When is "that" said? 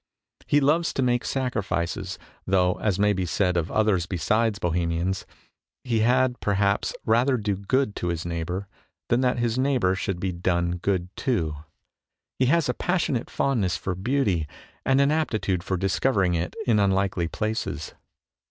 9.21-9.37